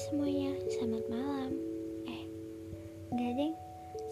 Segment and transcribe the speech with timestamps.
[0.00, 1.52] semuanya, selamat malam.
[2.08, 2.24] Eh,
[3.12, 3.54] enggak deng.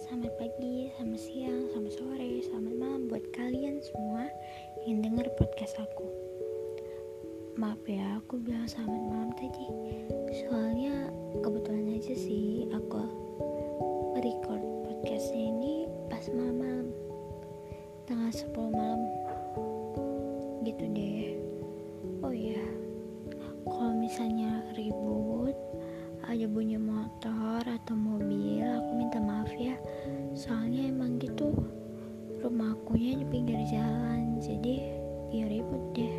[0.04, 4.28] Selamat pagi, selamat siang, selamat sore, selamat malam buat kalian semua
[4.84, 6.04] yang denger podcast aku.
[7.56, 9.66] Maaf ya, aku bilang selamat malam tadi.
[10.44, 11.08] Soalnya
[11.40, 13.08] kebetulan aja sih aku
[14.20, 16.92] record podcastnya ini pas malam-malam.
[18.04, 19.00] Tanggal 10 malam.
[20.68, 21.32] Gitu deh.
[22.20, 22.60] Oh iya
[23.68, 25.17] kalau misalnya ribut
[26.28, 29.72] ada bunyi motor atau mobil aku minta maaf ya.
[30.36, 31.56] Soalnya emang gitu
[32.44, 34.92] rumah akunya di pinggir jalan jadi
[35.32, 36.16] ya ribut deh.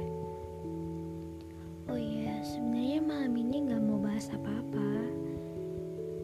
[1.93, 4.89] Oh iya sebenarnya malam ini nggak mau bahas apa-apa.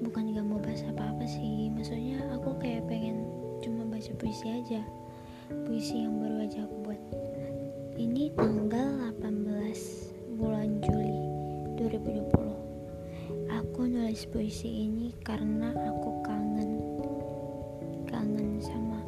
[0.02, 3.22] Bukan nggak mau bahas apa-apa sih maksudnya aku kayak pengen
[3.62, 4.82] cuma baca puisi aja.
[5.70, 7.02] Puisi yang baru aja aku buat.
[8.02, 11.22] Ini tanggal 18 bulan Juli
[11.78, 12.35] 2020
[14.16, 16.80] Aku nulis puisi ini karena aku kangen
[18.08, 19.04] Kangen sama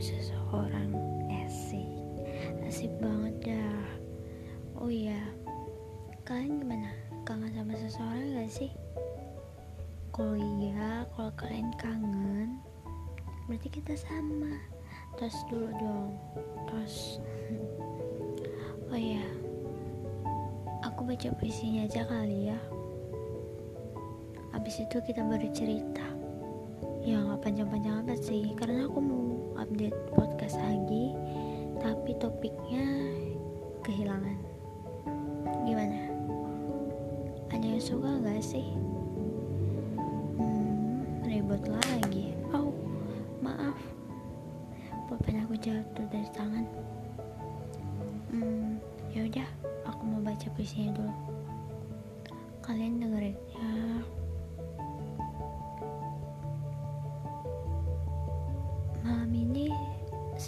[0.00, 0.96] seseorang.
[1.44, 1.84] Asik.
[2.64, 3.84] Asik banget dah.
[4.80, 5.20] Oh iya.
[6.24, 6.88] Kalian gimana?
[7.28, 8.72] Kangen sama seseorang gak sih?
[10.08, 12.64] Kalau iya, kalau kalian kangen
[13.44, 14.56] Berarti kita sama.
[15.20, 16.16] Tos dulu dong.
[16.64, 16.96] Tos.
[18.88, 19.20] Oh iya.
[20.88, 22.79] Aku baca puisinya aja kali ya
[24.60, 26.04] Abis itu kita baru cerita
[27.00, 31.16] Ya gak panjang-panjang amat sih Karena aku mau update podcast lagi
[31.80, 32.84] Tapi topiknya
[33.80, 34.36] kehilangan
[35.64, 36.12] Gimana?
[37.48, 38.68] Ada yang suka gak sih?
[40.36, 42.68] Hmm, ribut lagi Oh,
[43.40, 43.80] maaf
[45.08, 46.68] Pulpen aku jatuh dari tangan
[48.30, 48.78] Hmm,
[49.10, 49.48] ya udah,
[49.90, 51.10] aku mau baca puisinya dulu.
[52.62, 53.74] Kalian dengerin ya.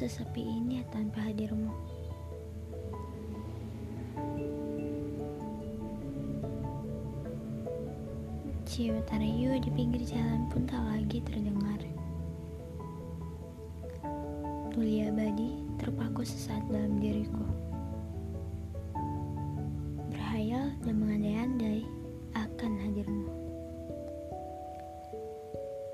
[0.03, 1.71] Sesepi ini tanpa hadirmu.
[8.67, 11.79] Ciut Aryu di pinggir jalan pun tak lagi terdengar.
[14.75, 17.47] Tuli abadi terpaku sesaat dalam diriku.
[20.11, 21.87] Berhayal dan mengandai-andai
[22.35, 23.31] akan hadirmu.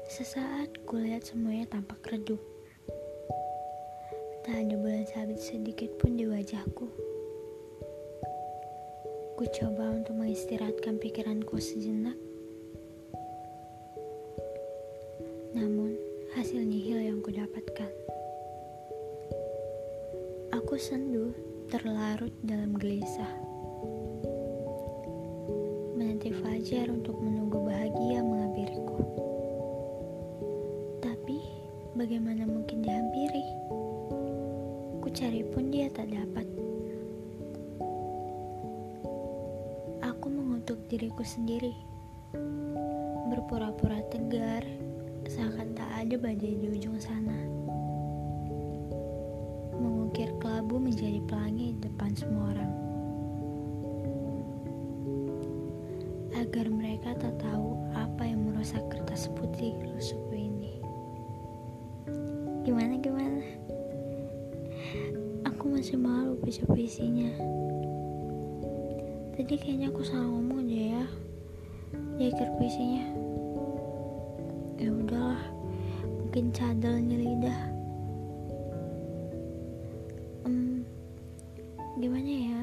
[0.09, 2.58] Sesaat kulihat semuanya tampak redup.
[4.49, 6.89] Tak ada bulan sabit sedikit pun di wajahku.
[9.37, 12.17] Ku coba untuk mengistirahatkan pikiranku sejenak.
[15.53, 16.01] Namun,
[16.33, 17.93] hasil nihil yang ku dapatkan.
[20.57, 21.37] Aku sendu
[21.69, 23.37] terlarut dalam gelisah.
[25.93, 28.97] Menanti fajar untuk menunggu bahagia menghampiriku.
[31.05, 31.37] Tapi,
[32.01, 33.45] bagaimana mungkin dihampiri?
[35.09, 36.45] Ku cari pun dia tak dapat.
[40.05, 41.73] Aku mengutuk diriku sendiri.
[43.33, 44.61] Berpura-pura tegar,
[45.25, 47.33] seakan tak ada badai di ujung sana
[49.81, 52.73] mengukir kelabu menjadi pelangi di depan semua orang.
[56.37, 60.85] Agar mereka tak tahu apa yang merusak kertas putih lusukku ini.
[62.69, 63.68] Gimana gimana?
[65.89, 67.33] Masih malu baca puisinya.
[69.33, 71.05] Tadi kayaknya aku salah ngomong aja ya.
[72.21, 73.09] Di akhir puisinya.
[74.77, 75.41] Ya udahlah,
[76.05, 77.73] mungkin cadel lidah.
[80.45, 80.85] Hmm,
[81.97, 82.63] gimana ya?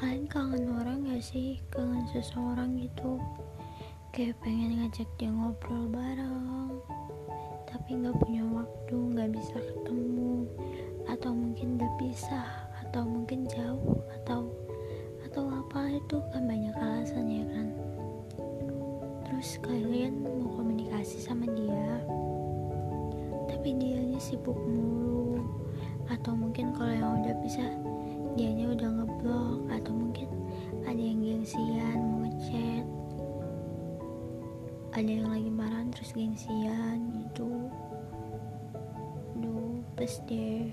[0.00, 1.60] Kalian kangen orang gak sih?
[1.68, 3.20] Kangen seseorang gitu?
[4.16, 6.72] Kayak pengen ngajak dia ngobrol bareng,
[7.68, 10.48] tapi gak punya waktu, gak bisa ketemu,
[11.10, 12.48] atau mungkin udah pisah,
[12.86, 14.50] atau mungkin jauh, atau
[15.26, 17.68] atau apa itu kan banyak alasan ya kan?
[19.24, 22.02] Terus kalian mau komunikasi sama dia,
[23.48, 25.38] tapi dianya sibuk mulu
[26.10, 27.64] atau mungkin kalau yang udah bisa
[28.34, 30.28] dianya udah ngeblok atau mungkin
[30.84, 32.84] ada yang gengsian mau ngechat
[34.92, 37.70] ada yang lagi marah terus gengsian gitu
[39.40, 40.68] duh pas deh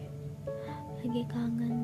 [0.99, 1.77] lagi kangen.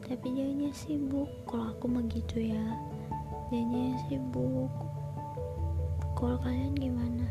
[0.00, 1.28] Tapi dianya sibuk.
[1.44, 2.64] Kalau aku mah gitu ya.
[3.52, 4.72] Dianya sibuk.
[6.16, 7.26] Kalau kalian gimana?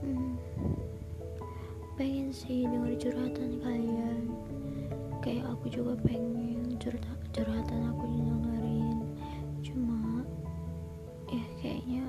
[0.00, 0.40] Hmm.
[2.00, 4.32] Pengen sih denger curhatan kalian.
[5.20, 8.98] Kayak aku juga pengen curhat curhatan aku didengerin.
[11.26, 12.06] Ya kayaknya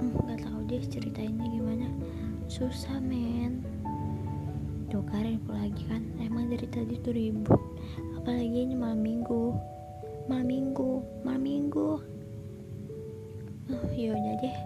[0.00, 1.86] nggak tahu deh ceritainnya gimana.
[2.48, 3.67] Susah men
[5.08, 6.04] tuh Karin lagi kan.
[6.20, 7.60] Emang dari tadi tuh ribut.
[8.20, 9.56] Apalagi ini malam minggu.
[10.28, 11.90] Malam minggu malam minggu.
[13.72, 14.56] Oh yaudah deh.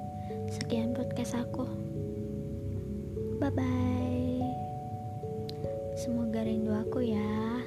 [0.50, 1.62] Sekian podcast aku.
[3.38, 4.02] Bye bye
[5.94, 7.62] semoga rindu aku ya.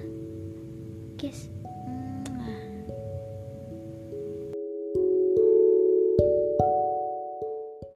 [1.16, 1.48] Kiss